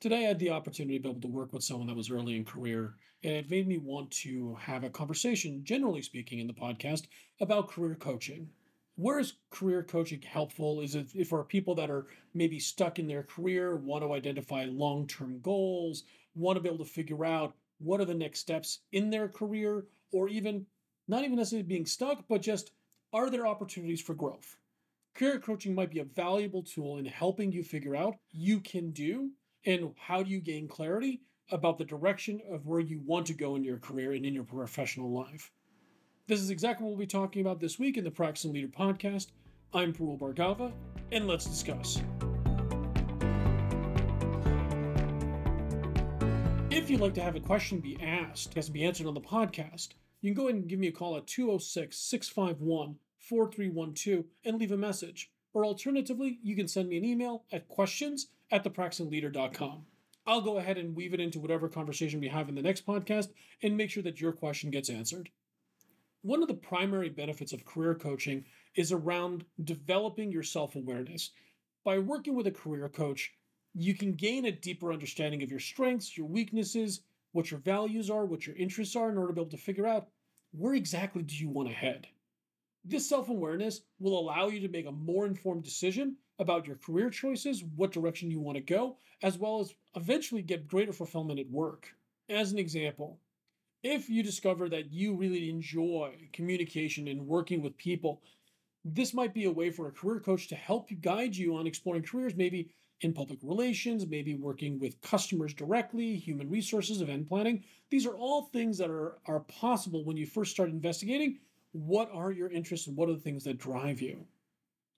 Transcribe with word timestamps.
Today, 0.00 0.26
I 0.26 0.28
had 0.28 0.38
the 0.38 0.50
opportunity 0.50 0.96
to 0.96 1.02
be 1.02 1.08
able 1.08 1.20
to 1.22 1.26
work 1.26 1.52
with 1.52 1.64
someone 1.64 1.88
that 1.88 1.96
was 1.96 2.08
early 2.08 2.36
in 2.36 2.44
career, 2.44 2.94
and 3.24 3.32
it 3.32 3.50
made 3.50 3.66
me 3.66 3.78
want 3.78 4.12
to 4.12 4.54
have 4.60 4.84
a 4.84 4.90
conversation, 4.90 5.64
generally 5.64 6.02
speaking, 6.02 6.38
in 6.38 6.46
the 6.46 6.52
podcast 6.52 7.06
about 7.40 7.66
career 7.66 7.96
coaching. 7.96 8.48
Where 8.94 9.18
is 9.18 9.32
career 9.50 9.82
coaching 9.82 10.22
helpful? 10.22 10.82
Is 10.82 10.94
it 10.94 11.26
for 11.26 11.42
people 11.42 11.74
that 11.74 11.90
are 11.90 12.06
maybe 12.32 12.60
stuck 12.60 13.00
in 13.00 13.08
their 13.08 13.24
career, 13.24 13.74
want 13.74 14.04
to 14.04 14.12
identify 14.12 14.66
long 14.66 15.08
term 15.08 15.40
goals, 15.40 16.04
want 16.36 16.54
to 16.54 16.60
be 16.62 16.68
able 16.68 16.84
to 16.84 16.90
figure 16.92 17.24
out 17.24 17.56
what 17.78 18.00
are 18.00 18.04
the 18.04 18.14
next 18.14 18.38
steps 18.38 18.82
in 18.92 19.10
their 19.10 19.26
career, 19.26 19.84
or 20.12 20.28
even 20.28 20.64
not 21.08 21.24
even 21.24 21.34
necessarily 21.34 21.66
being 21.66 21.86
stuck, 21.86 22.24
but 22.28 22.40
just 22.40 22.70
are 23.12 23.30
there 23.30 23.48
opportunities 23.48 24.00
for 24.00 24.14
growth? 24.14 24.58
Career 25.16 25.40
coaching 25.40 25.74
might 25.74 25.90
be 25.90 25.98
a 25.98 26.04
valuable 26.04 26.62
tool 26.62 26.98
in 26.98 27.04
helping 27.04 27.50
you 27.50 27.64
figure 27.64 27.96
out 27.96 28.14
you 28.30 28.60
can 28.60 28.92
do 28.92 29.32
and 29.66 29.92
how 29.96 30.22
do 30.22 30.30
you 30.30 30.40
gain 30.40 30.68
clarity 30.68 31.20
about 31.50 31.78
the 31.78 31.84
direction 31.84 32.40
of 32.50 32.66
where 32.66 32.80
you 32.80 33.00
want 33.04 33.26
to 33.26 33.34
go 33.34 33.56
in 33.56 33.64
your 33.64 33.78
career 33.78 34.12
and 34.12 34.24
in 34.26 34.34
your 34.34 34.44
professional 34.44 35.10
life. 35.10 35.50
This 36.26 36.40
is 36.40 36.50
exactly 36.50 36.84
what 36.84 36.90
we'll 36.90 36.98
be 36.98 37.06
talking 37.06 37.40
about 37.40 37.58
this 37.58 37.78
week 37.78 37.96
in 37.96 38.04
the 38.04 38.10
Practicing 38.10 38.52
Leader 38.52 38.68
podcast. 38.68 39.28
I'm 39.72 39.92
Parul 39.94 40.18
Bhargava, 40.18 40.72
and 41.10 41.26
let's 41.26 41.46
discuss. 41.46 42.02
If 46.70 46.90
you'd 46.90 47.00
like 47.00 47.14
to 47.14 47.22
have 47.22 47.36
a 47.36 47.40
question 47.40 47.80
be 47.80 47.98
asked, 48.02 48.54
has 48.54 48.66
to 48.66 48.72
be 48.72 48.84
answered 48.84 49.06
on 49.06 49.14
the 49.14 49.20
podcast, 49.20 49.88
you 50.20 50.34
can 50.34 50.42
go 50.42 50.48
ahead 50.48 50.60
and 50.60 50.68
give 50.68 50.78
me 50.78 50.88
a 50.88 50.92
call 50.92 51.16
at 51.16 51.26
206 51.26 51.96
651 51.96 52.96
4312 53.18 54.24
and 54.44 54.58
leave 54.58 54.72
a 54.72 54.76
message. 54.76 55.30
Or 55.54 55.64
alternatively, 55.64 56.38
you 56.42 56.54
can 56.54 56.68
send 56.68 56.88
me 56.88 56.98
an 56.98 57.04
email 57.04 57.44
at 57.50 57.68
questions 57.68 58.28
at 58.50 58.64
thepracticingleader.com. 58.64 59.84
I'll 60.26 60.40
go 60.42 60.58
ahead 60.58 60.76
and 60.76 60.94
weave 60.94 61.14
it 61.14 61.20
into 61.20 61.40
whatever 61.40 61.68
conversation 61.68 62.20
we 62.20 62.28
have 62.28 62.48
in 62.48 62.54
the 62.54 62.62
next 62.62 62.86
podcast 62.86 63.28
and 63.62 63.76
make 63.76 63.90
sure 63.90 64.02
that 64.02 64.20
your 64.20 64.32
question 64.32 64.70
gets 64.70 64.90
answered. 64.90 65.30
One 66.22 66.42
of 66.42 66.48
the 66.48 66.54
primary 66.54 67.08
benefits 67.08 67.52
of 67.52 67.64
career 67.64 67.94
coaching 67.94 68.44
is 68.74 68.92
around 68.92 69.44
developing 69.64 70.30
your 70.30 70.42
self 70.42 70.76
awareness. 70.76 71.30
By 71.84 71.98
working 71.98 72.34
with 72.34 72.46
a 72.46 72.52
career 72.52 72.88
coach, 72.88 73.32
you 73.74 73.94
can 73.94 74.12
gain 74.12 74.44
a 74.44 74.52
deeper 74.52 74.92
understanding 74.92 75.42
of 75.42 75.50
your 75.50 75.60
strengths, 75.60 76.16
your 76.16 76.26
weaknesses, 76.26 77.00
what 77.32 77.50
your 77.50 77.60
values 77.60 78.10
are, 78.10 78.26
what 78.26 78.46
your 78.46 78.56
interests 78.56 78.96
are, 78.96 79.10
in 79.10 79.16
order 79.16 79.28
to 79.28 79.34
be 79.34 79.40
able 79.40 79.50
to 79.50 79.56
figure 79.56 79.86
out 79.86 80.08
where 80.52 80.74
exactly 80.74 81.22
do 81.22 81.36
you 81.36 81.48
want 81.48 81.68
to 81.68 81.74
head. 81.74 82.08
This 82.84 83.08
self 83.08 83.28
awareness 83.28 83.82
will 83.98 84.18
allow 84.18 84.48
you 84.48 84.60
to 84.60 84.68
make 84.68 84.86
a 84.86 84.92
more 84.92 85.26
informed 85.26 85.64
decision 85.64 86.16
about 86.38 86.66
your 86.66 86.76
career 86.76 87.10
choices, 87.10 87.64
what 87.76 87.92
direction 87.92 88.30
you 88.30 88.40
want 88.40 88.56
to 88.56 88.62
go, 88.62 88.96
as 89.22 89.38
well 89.38 89.60
as 89.60 89.74
eventually 89.96 90.42
get 90.42 90.68
greater 90.68 90.92
fulfillment 90.92 91.40
at 91.40 91.50
work. 91.50 91.88
As 92.28 92.52
an 92.52 92.58
example, 92.58 93.18
if 93.82 94.08
you 94.08 94.22
discover 94.22 94.68
that 94.68 94.92
you 94.92 95.14
really 95.14 95.50
enjoy 95.50 96.28
communication 96.32 97.08
and 97.08 97.26
working 97.26 97.62
with 97.62 97.76
people, 97.76 98.22
this 98.84 99.14
might 99.14 99.34
be 99.34 99.44
a 99.44 99.50
way 99.50 99.70
for 99.70 99.88
a 99.88 99.92
career 99.92 100.20
coach 100.20 100.48
to 100.48 100.56
help 100.56 100.90
you 100.90 100.96
guide 100.96 101.36
you 101.36 101.56
on 101.56 101.66
exploring 101.66 102.02
careers, 102.02 102.34
maybe 102.34 102.70
in 103.00 103.12
public 103.12 103.38
relations, 103.42 104.06
maybe 104.06 104.34
working 104.34 104.78
with 104.78 105.00
customers 105.00 105.54
directly, 105.54 106.16
human 106.16 106.50
resources, 106.50 107.00
event 107.00 107.28
planning. 107.28 107.64
These 107.90 108.06
are 108.06 108.16
all 108.16 108.42
things 108.42 108.78
that 108.78 108.90
are, 108.90 109.18
are 109.26 109.40
possible 109.40 110.04
when 110.04 110.16
you 110.16 110.26
first 110.26 110.50
start 110.50 110.70
investigating 110.70 111.38
what 111.72 112.10
are 112.12 112.32
your 112.32 112.50
interests 112.50 112.86
and 112.86 112.96
what 112.96 113.08
are 113.08 113.14
the 113.14 113.20
things 113.20 113.44
that 113.44 113.58
drive 113.58 114.00
you. 114.00 114.26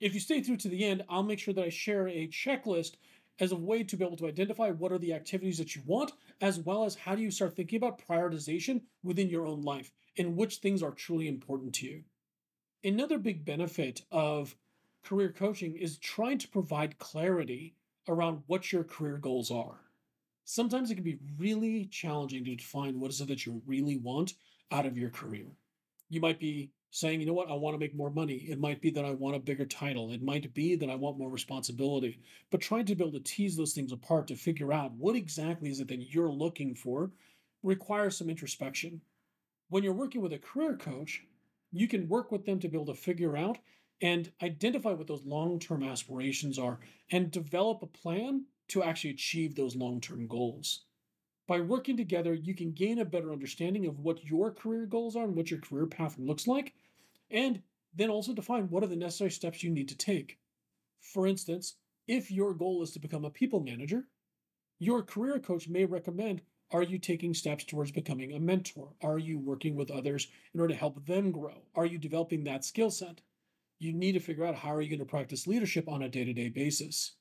If 0.01 0.15
you 0.15 0.19
stay 0.19 0.41
through 0.41 0.57
to 0.57 0.67
the 0.67 0.83
end, 0.83 1.03
I'll 1.07 1.21
make 1.21 1.37
sure 1.37 1.53
that 1.53 1.63
I 1.63 1.69
share 1.69 2.07
a 2.07 2.27
checklist 2.27 2.95
as 3.39 3.51
a 3.51 3.55
way 3.55 3.83
to 3.83 3.95
be 3.95 4.03
able 4.03 4.17
to 4.17 4.27
identify 4.27 4.71
what 4.71 4.91
are 4.91 4.97
the 4.97 5.13
activities 5.13 5.59
that 5.59 5.75
you 5.75 5.83
want, 5.85 6.11
as 6.41 6.59
well 6.59 6.85
as 6.85 6.95
how 6.95 7.13
do 7.13 7.21
you 7.21 7.29
start 7.29 7.55
thinking 7.55 7.77
about 7.77 8.01
prioritization 8.07 8.81
within 9.03 9.29
your 9.29 9.45
own 9.45 9.61
life 9.61 9.91
and 10.17 10.35
which 10.35 10.57
things 10.57 10.81
are 10.81 10.91
truly 10.91 11.27
important 11.27 11.75
to 11.75 11.85
you. 11.85 12.03
Another 12.83 13.19
big 13.19 13.45
benefit 13.45 14.01
of 14.11 14.55
career 15.03 15.31
coaching 15.31 15.75
is 15.75 15.99
trying 15.99 16.39
to 16.39 16.47
provide 16.47 16.97
clarity 16.97 17.75
around 18.07 18.41
what 18.47 18.71
your 18.71 18.83
career 18.83 19.17
goals 19.17 19.51
are. 19.51 19.81
Sometimes 20.45 20.89
it 20.89 20.95
can 20.95 21.03
be 21.03 21.19
really 21.37 21.85
challenging 21.85 22.43
to 22.45 22.55
define 22.55 22.99
what 22.99 23.11
is 23.11 23.21
it 23.21 23.27
that 23.27 23.45
you 23.45 23.61
really 23.67 23.97
want 23.97 24.33
out 24.71 24.87
of 24.87 24.97
your 24.97 25.11
career. 25.11 25.45
You 26.09 26.21
might 26.21 26.39
be 26.39 26.71
saying, 26.91 27.21
you 27.21 27.25
know 27.25 27.33
what, 27.33 27.49
I 27.49 27.53
want 27.53 27.73
to 27.73 27.79
make 27.79 27.95
more 27.95 28.11
money. 28.11 28.35
It 28.49 28.59
might 28.59 28.81
be 28.81 28.91
that 28.91 29.05
I 29.05 29.11
want 29.11 29.37
a 29.37 29.39
bigger 29.39 29.65
title. 29.65 30.11
It 30.11 30.21
might 30.21 30.53
be 30.53 30.75
that 30.75 30.89
I 30.89 30.95
want 30.95 31.17
more 31.17 31.29
responsibility. 31.29 32.19
But 32.51 32.59
trying 32.59 32.85
to 32.85 32.95
be 32.95 33.03
able 33.03 33.13
to 33.13 33.23
tease 33.23 33.55
those 33.55 33.73
things 33.73 33.93
apart 33.93 34.27
to 34.27 34.35
figure 34.35 34.73
out 34.73 34.91
what 34.93 35.15
exactly 35.15 35.71
is 35.71 35.79
it 35.79 35.87
that 35.87 36.13
you're 36.13 36.31
looking 36.31 36.75
for 36.75 37.11
requires 37.63 38.17
some 38.17 38.29
introspection. 38.29 39.01
When 39.69 39.83
you're 39.83 39.93
working 39.93 40.21
with 40.21 40.33
a 40.33 40.37
career 40.37 40.75
coach, 40.75 41.23
you 41.71 41.87
can 41.87 42.09
work 42.09 42.29
with 42.29 42.45
them 42.45 42.59
to 42.59 42.67
be 42.67 42.75
able 42.75 42.93
to 42.93 42.99
figure 42.99 43.37
out 43.37 43.57
and 44.01 44.29
identify 44.43 44.91
what 44.91 45.07
those 45.07 45.23
long 45.23 45.59
term 45.59 45.83
aspirations 45.83 46.59
are 46.59 46.79
and 47.09 47.31
develop 47.31 47.81
a 47.81 47.87
plan 47.87 48.43
to 48.67 48.83
actually 48.83 49.11
achieve 49.11 49.55
those 49.55 49.77
long 49.77 50.01
term 50.01 50.27
goals. 50.27 50.83
By 51.47 51.59
working 51.61 51.97
together, 51.97 52.33
you 52.33 52.55
can 52.55 52.71
gain 52.71 52.99
a 52.99 53.05
better 53.05 53.31
understanding 53.31 53.85
of 53.85 53.99
what 53.99 54.23
your 54.23 54.51
career 54.51 54.85
goals 54.85 55.15
are 55.15 55.25
and 55.25 55.35
what 55.35 55.51
your 55.51 55.59
career 55.59 55.87
path 55.87 56.17
looks 56.17 56.47
like, 56.47 56.73
and 57.29 57.61
then 57.93 58.09
also 58.09 58.33
define 58.33 58.69
what 58.69 58.83
are 58.83 58.87
the 58.87 58.95
necessary 58.95 59.31
steps 59.31 59.63
you 59.63 59.69
need 59.69 59.89
to 59.89 59.97
take. 59.97 60.39
For 61.01 61.27
instance, 61.27 61.75
if 62.07 62.31
your 62.31 62.53
goal 62.53 62.81
is 62.83 62.91
to 62.91 62.99
become 62.99 63.25
a 63.25 63.29
people 63.29 63.59
manager, 63.59 64.07
your 64.79 65.03
career 65.03 65.39
coach 65.39 65.67
may 65.67 65.85
recommend 65.85 66.41
are 66.71 66.83
you 66.83 66.99
taking 66.99 67.33
steps 67.33 67.65
towards 67.65 67.91
becoming 67.91 68.31
a 68.31 68.39
mentor? 68.39 68.95
Are 69.01 69.19
you 69.19 69.37
working 69.37 69.75
with 69.75 69.91
others 69.91 70.29
in 70.53 70.61
order 70.61 70.73
to 70.73 70.79
help 70.79 71.05
them 71.05 71.31
grow? 71.31 71.63
Are 71.75 71.85
you 71.85 71.97
developing 71.97 72.45
that 72.45 72.63
skill 72.63 72.89
set? 72.89 73.19
You 73.77 73.91
need 73.91 74.13
to 74.13 74.19
figure 74.19 74.45
out 74.45 74.55
how 74.55 74.73
are 74.75 74.81
you 74.81 74.89
going 74.89 74.99
to 74.99 75.05
practice 75.05 75.47
leadership 75.47 75.89
on 75.89 76.01
a 76.01 76.07
day 76.07 76.23
to 76.23 76.33
day 76.33 76.47
basis. 76.47 77.15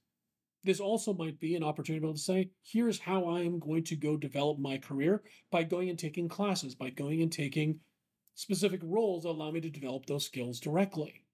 This 0.62 0.80
also 0.80 1.14
might 1.14 1.40
be 1.40 1.54
an 1.54 1.62
opportunity 1.62 2.04
to, 2.04 2.12
be 2.12 2.14
to 2.14 2.20
say, 2.20 2.50
here's 2.62 2.98
how 2.98 3.24
I 3.24 3.40
am 3.40 3.58
going 3.58 3.84
to 3.84 3.96
go 3.96 4.16
develop 4.16 4.58
my 4.58 4.76
career 4.76 5.22
by 5.50 5.62
going 5.62 5.88
and 5.88 5.98
taking 5.98 6.28
classes, 6.28 6.74
by 6.74 6.90
going 6.90 7.22
and 7.22 7.32
taking 7.32 7.80
specific 8.34 8.80
roles 8.82 9.22
that 9.22 9.30
allow 9.30 9.50
me 9.50 9.60
to 9.60 9.70
develop 9.70 10.06
those 10.06 10.26
skills 10.26 10.60
directly. 10.60 11.24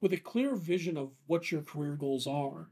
With 0.00 0.12
a 0.12 0.18
clear 0.18 0.54
vision 0.54 0.96
of 0.96 1.12
what 1.26 1.50
your 1.50 1.62
career 1.62 1.96
goals 1.96 2.26
are, 2.26 2.68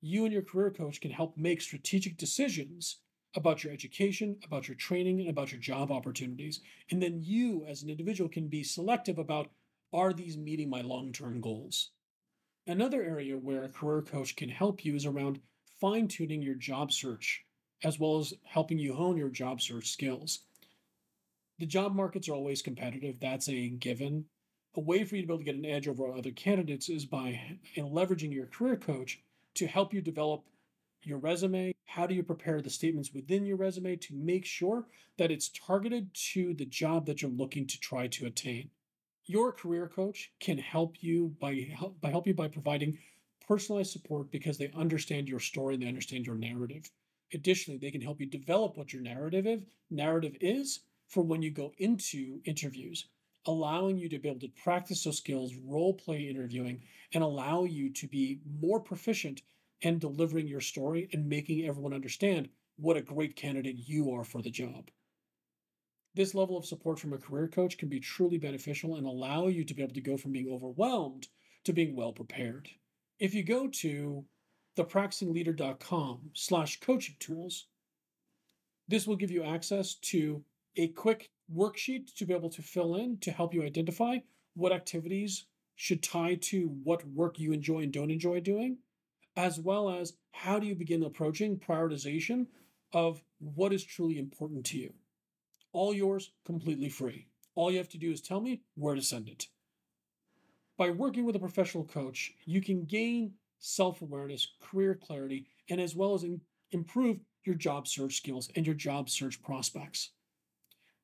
you 0.00 0.24
and 0.24 0.32
your 0.32 0.42
career 0.42 0.70
coach 0.70 1.00
can 1.00 1.10
help 1.10 1.36
make 1.36 1.60
strategic 1.60 2.16
decisions 2.16 2.98
about 3.36 3.64
your 3.64 3.72
education, 3.72 4.36
about 4.44 4.68
your 4.68 4.76
training, 4.76 5.20
and 5.20 5.28
about 5.28 5.52
your 5.52 5.60
job 5.60 5.90
opportunities. 5.90 6.60
And 6.90 7.02
then 7.02 7.22
you, 7.22 7.64
as 7.66 7.82
an 7.82 7.90
individual, 7.90 8.30
can 8.30 8.48
be 8.48 8.62
selective 8.62 9.18
about 9.18 9.50
are 9.92 10.12
these 10.12 10.36
meeting 10.36 10.68
my 10.68 10.80
long 10.80 11.12
term 11.12 11.40
goals? 11.40 11.90
Another 12.66 13.02
area 13.02 13.36
where 13.36 13.62
a 13.62 13.68
career 13.68 14.00
coach 14.00 14.36
can 14.36 14.48
help 14.48 14.86
you 14.86 14.94
is 14.94 15.04
around 15.04 15.40
fine 15.80 16.08
tuning 16.08 16.40
your 16.40 16.54
job 16.54 16.92
search, 16.92 17.44
as 17.82 18.00
well 18.00 18.18
as 18.18 18.32
helping 18.44 18.78
you 18.78 18.94
hone 18.94 19.18
your 19.18 19.28
job 19.28 19.60
search 19.60 19.90
skills. 19.90 20.40
The 21.58 21.66
job 21.66 21.94
markets 21.94 22.26
are 22.26 22.32
always 22.32 22.62
competitive, 22.62 23.20
that's 23.20 23.50
a 23.50 23.68
given. 23.68 24.24
A 24.76 24.80
way 24.80 25.04
for 25.04 25.14
you 25.14 25.22
to 25.22 25.28
be 25.28 25.34
able 25.34 25.38
to 25.40 25.44
get 25.44 25.56
an 25.56 25.66
edge 25.66 25.86
over 25.86 26.10
other 26.10 26.30
candidates 26.30 26.88
is 26.88 27.04
by 27.04 27.58
leveraging 27.76 28.32
your 28.32 28.46
career 28.46 28.76
coach 28.76 29.20
to 29.54 29.66
help 29.66 29.92
you 29.92 30.00
develop 30.00 30.44
your 31.02 31.18
resume. 31.18 31.74
How 31.84 32.06
do 32.06 32.14
you 32.14 32.22
prepare 32.22 32.62
the 32.62 32.70
statements 32.70 33.12
within 33.12 33.44
your 33.44 33.58
resume 33.58 33.96
to 33.96 34.14
make 34.14 34.46
sure 34.46 34.86
that 35.18 35.30
it's 35.30 35.50
targeted 35.50 36.14
to 36.32 36.54
the 36.54 36.64
job 36.64 37.04
that 37.06 37.20
you're 37.20 37.30
looking 37.30 37.66
to 37.66 37.78
try 37.78 38.06
to 38.06 38.24
attain? 38.24 38.70
Your 39.26 39.52
career 39.52 39.88
coach 39.88 40.32
can 40.38 40.58
help 40.58 41.02
you 41.02 41.34
by 41.40 41.54
help, 41.74 41.98
by 42.00 42.10
help 42.10 42.26
you 42.26 42.34
by 42.34 42.48
providing 42.48 42.98
personalized 43.46 43.90
support 43.90 44.30
because 44.30 44.58
they 44.58 44.70
understand 44.76 45.28
your 45.28 45.40
story 45.40 45.74
and 45.74 45.82
they 45.82 45.88
understand 45.88 46.26
your 46.26 46.34
narrative. 46.34 46.90
Additionally, 47.32 47.78
they 47.78 47.90
can 47.90 48.02
help 48.02 48.20
you 48.20 48.26
develop 48.26 48.76
what 48.76 48.92
your 48.92 49.00
narrative 49.00 49.46
is, 49.46 49.62
narrative 49.90 50.36
is 50.42 50.80
for 51.08 51.22
when 51.22 51.40
you 51.40 51.50
go 51.50 51.72
into 51.78 52.42
interviews, 52.44 53.06
allowing 53.46 53.96
you 53.96 54.10
to 54.10 54.18
be 54.18 54.28
able 54.28 54.40
to 54.40 54.48
practice 54.62 55.04
those 55.04 55.16
skills, 55.16 55.54
role 55.56 55.94
play 55.94 56.28
interviewing, 56.28 56.82
and 57.14 57.24
allow 57.24 57.64
you 57.64 57.90
to 57.90 58.06
be 58.06 58.40
more 58.60 58.80
proficient 58.80 59.40
in 59.80 59.98
delivering 59.98 60.46
your 60.46 60.60
story 60.60 61.08
and 61.14 61.28
making 61.28 61.64
everyone 61.64 61.94
understand 61.94 62.50
what 62.76 62.98
a 62.98 63.02
great 63.02 63.36
candidate 63.36 63.76
you 63.78 64.12
are 64.12 64.24
for 64.24 64.42
the 64.42 64.50
job. 64.50 64.90
This 66.14 66.34
level 66.34 66.56
of 66.56 66.64
support 66.64 67.00
from 67.00 67.12
a 67.12 67.18
career 67.18 67.48
coach 67.48 67.76
can 67.76 67.88
be 67.88 67.98
truly 67.98 68.38
beneficial 68.38 68.96
and 68.96 69.06
allow 69.06 69.48
you 69.48 69.64
to 69.64 69.74
be 69.74 69.82
able 69.82 69.94
to 69.94 70.00
go 70.00 70.16
from 70.16 70.32
being 70.32 70.48
overwhelmed 70.48 71.28
to 71.64 71.72
being 71.72 71.96
well 71.96 72.12
prepared. 72.12 72.70
If 73.18 73.34
you 73.34 73.42
go 73.42 73.66
to 73.66 74.24
thepracticingleader.com 74.76 76.30
slash 76.34 76.80
coaching 76.80 77.16
tools, 77.18 77.66
this 78.86 79.06
will 79.06 79.16
give 79.16 79.30
you 79.30 79.42
access 79.42 79.94
to 79.94 80.44
a 80.76 80.88
quick 80.88 81.30
worksheet 81.52 82.14
to 82.14 82.26
be 82.26 82.34
able 82.34 82.50
to 82.50 82.62
fill 82.62 82.94
in 82.94 83.18
to 83.18 83.32
help 83.32 83.54
you 83.54 83.64
identify 83.64 84.18
what 84.54 84.72
activities 84.72 85.46
should 85.74 86.02
tie 86.02 86.36
to 86.36 86.68
what 86.84 87.06
work 87.08 87.38
you 87.38 87.52
enjoy 87.52 87.80
and 87.80 87.92
don't 87.92 88.10
enjoy 88.10 88.40
doing, 88.40 88.78
as 89.36 89.58
well 89.58 89.88
as 89.90 90.12
how 90.32 90.60
do 90.60 90.66
you 90.66 90.74
begin 90.76 91.02
approaching 91.02 91.58
prioritization 91.58 92.46
of 92.92 93.22
what 93.38 93.72
is 93.72 93.84
truly 93.84 94.18
important 94.18 94.64
to 94.64 94.78
you. 94.78 94.92
All 95.74 95.92
yours, 95.92 96.30
completely 96.44 96.88
free. 96.88 97.26
All 97.56 97.70
you 97.70 97.78
have 97.78 97.88
to 97.90 97.98
do 97.98 98.12
is 98.12 98.20
tell 98.20 98.40
me 98.40 98.62
where 98.76 98.94
to 98.94 99.02
send 99.02 99.28
it. 99.28 99.48
By 100.78 100.90
working 100.90 101.24
with 101.24 101.34
a 101.34 101.40
professional 101.40 101.84
coach, 101.84 102.32
you 102.44 102.62
can 102.62 102.84
gain 102.84 103.34
self 103.58 104.00
awareness, 104.00 104.46
career 104.60 104.94
clarity, 104.94 105.46
and 105.68 105.80
as 105.80 105.96
well 105.96 106.14
as 106.14 106.22
in- 106.22 106.40
improve 106.70 107.18
your 107.42 107.56
job 107.56 107.88
search 107.88 108.16
skills 108.16 108.48
and 108.54 108.64
your 108.64 108.76
job 108.76 109.10
search 109.10 109.42
prospects. 109.42 110.10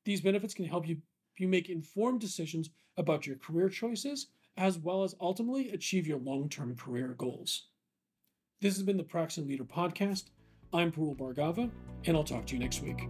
These 0.05 0.21
benefits 0.21 0.53
can 0.53 0.65
help 0.65 0.87
you, 0.87 1.01
you 1.37 1.49
make 1.49 1.69
informed 1.69 2.21
decisions 2.21 2.69
about 2.95 3.27
your 3.27 3.35
career 3.35 3.67
choices, 3.67 4.27
as 4.55 4.77
well 4.77 5.03
as 5.03 5.15
ultimately 5.19 5.71
achieve 5.71 6.07
your 6.07 6.19
long 6.19 6.47
term 6.47 6.77
career 6.77 7.09
goals. 7.17 7.67
This 8.61 8.75
has 8.75 8.83
been 8.83 8.97
the 8.97 9.03
Practicing 9.03 9.49
Leader 9.49 9.65
Podcast. 9.65 10.29
I'm 10.71 10.93
Parul 10.93 11.17
Bhargava, 11.17 11.69
and 12.05 12.15
I'll 12.15 12.23
talk 12.23 12.45
to 12.45 12.53
you 12.53 12.59
next 12.59 12.81
week. 12.81 13.09